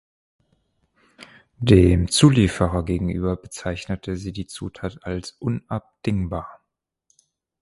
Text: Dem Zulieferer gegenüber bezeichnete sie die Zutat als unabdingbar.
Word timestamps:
Dem 1.59 2.09
Zulieferer 2.09 2.83
gegenüber 2.83 3.35
bezeichnete 3.35 4.15
sie 4.17 4.31
die 4.33 4.47
Zutat 4.47 4.97
als 5.03 5.33
unabdingbar. 5.33 6.59